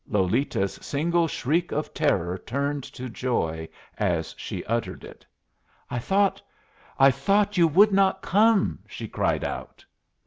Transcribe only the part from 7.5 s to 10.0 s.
you would not come!" she cried out.